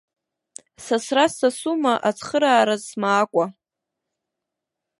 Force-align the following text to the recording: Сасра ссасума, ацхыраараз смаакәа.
Сасра 0.85 1.25
ссасума, 1.31 1.93
ацхыраараз 2.09 2.81
смаакәа. 2.89 3.45